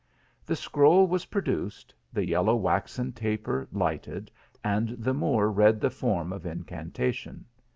[0.47, 4.31] The scroll was produced, the yellow waxen taper lighted,
[4.63, 7.45] and the Moor read the form of incantation.